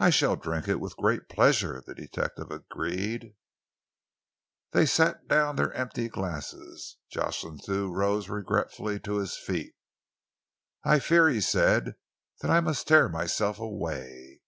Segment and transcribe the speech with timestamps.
[0.00, 3.36] "I shall drink it with great pleasure," the detective agreed.
[4.72, 6.96] They set down their empty glasses.
[7.12, 9.76] Jocelyn Thew rose regretfully to his feet.
[10.82, 11.94] "I fear," he said,
[12.40, 14.40] "that I must tear myself away.